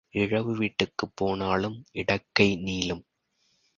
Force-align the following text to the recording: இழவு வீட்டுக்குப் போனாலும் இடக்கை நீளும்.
இழவு 0.13 0.55
வீட்டுக்குப் 0.55 1.13
போனாலும் 1.15 1.77
இடக்கை 1.93 2.49
நீளும். 2.61 3.03